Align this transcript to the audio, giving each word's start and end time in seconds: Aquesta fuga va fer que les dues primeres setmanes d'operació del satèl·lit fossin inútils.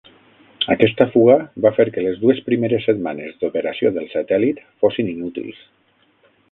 Aquesta 0.75 1.05
fuga 1.15 1.35
va 1.65 1.71
fer 1.75 1.85
que 1.97 2.05
les 2.07 2.17
dues 2.23 2.41
primeres 2.47 2.89
setmanes 2.91 3.37
d'operació 3.43 3.93
del 4.01 4.09
satèl·lit 4.17 4.67
fossin 4.85 5.15
inútils. 5.17 5.63